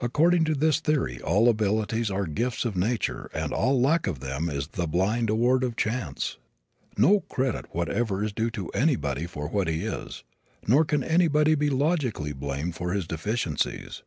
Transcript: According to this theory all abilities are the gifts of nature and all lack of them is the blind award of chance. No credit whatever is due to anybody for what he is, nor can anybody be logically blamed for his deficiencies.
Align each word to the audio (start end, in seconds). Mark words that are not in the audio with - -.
According 0.00 0.46
to 0.46 0.54
this 0.54 0.80
theory 0.80 1.20
all 1.20 1.46
abilities 1.46 2.10
are 2.10 2.24
the 2.24 2.30
gifts 2.30 2.64
of 2.64 2.78
nature 2.78 3.30
and 3.34 3.52
all 3.52 3.78
lack 3.78 4.06
of 4.06 4.20
them 4.20 4.48
is 4.48 4.68
the 4.68 4.86
blind 4.88 5.28
award 5.28 5.64
of 5.64 5.76
chance. 5.76 6.38
No 6.96 7.20
credit 7.28 7.66
whatever 7.74 8.24
is 8.24 8.32
due 8.32 8.50
to 8.52 8.70
anybody 8.70 9.26
for 9.26 9.48
what 9.48 9.68
he 9.68 9.84
is, 9.84 10.24
nor 10.66 10.86
can 10.86 11.04
anybody 11.04 11.54
be 11.56 11.68
logically 11.68 12.32
blamed 12.32 12.74
for 12.74 12.94
his 12.94 13.06
deficiencies. 13.06 14.00